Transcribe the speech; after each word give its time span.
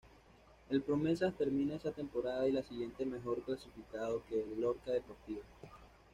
El 0.71 0.81
Promesas 0.81 1.35
termina 1.37 1.75
esa 1.75 1.91
temporada 1.91 2.47
y 2.47 2.51
la 2.51 2.63
siguiente 2.63 3.05
mejor 3.05 3.43
clasificado 3.43 4.23
que 4.27 4.41
el 4.41 4.59
Lorca 4.59 4.89
Deportiva. 4.93 5.43